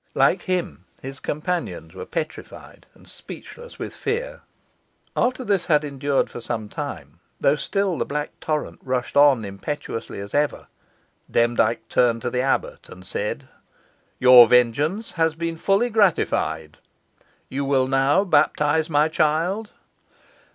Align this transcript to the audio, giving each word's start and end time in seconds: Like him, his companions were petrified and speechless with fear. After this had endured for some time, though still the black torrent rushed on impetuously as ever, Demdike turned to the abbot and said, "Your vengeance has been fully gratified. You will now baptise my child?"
Like 0.15 0.41
him, 0.41 0.85
his 1.03 1.19
companions 1.19 1.93
were 1.93 2.07
petrified 2.07 2.87
and 2.95 3.07
speechless 3.07 3.77
with 3.77 3.93
fear. 3.93 4.41
After 5.15 5.43
this 5.43 5.67
had 5.67 5.83
endured 5.85 6.27
for 6.27 6.41
some 6.41 6.69
time, 6.69 7.19
though 7.39 7.55
still 7.55 7.99
the 7.99 8.03
black 8.05 8.31
torrent 8.39 8.79
rushed 8.83 9.15
on 9.15 9.45
impetuously 9.45 10.19
as 10.19 10.33
ever, 10.33 10.65
Demdike 11.29 11.87
turned 11.87 12.23
to 12.23 12.31
the 12.31 12.41
abbot 12.41 12.89
and 12.89 13.05
said, 13.05 13.47
"Your 14.17 14.47
vengeance 14.47 15.11
has 15.11 15.35
been 15.35 15.55
fully 15.55 15.91
gratified. 15.91 16.79
You 17.47 17.63
will 17.63 17.87
now 17.87 18.23
baptise 18.23 18.89
my 18.89 19.07
child?" 19.07 19.69